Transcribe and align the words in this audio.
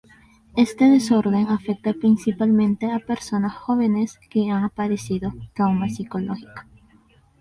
Este 0.55 0.85
desorden 0.89 1.49
afecta 1.49 1.93
principalmente 1.93 2.89
a 2.91 2.97
personas 3.05 3.53
jóvenes 3.53 4.17
que 4.31 4.49
han 4.49 4.67
padecido 4.71 5.31
trauma 5.53 5.89
psicológico. 5.89 6.63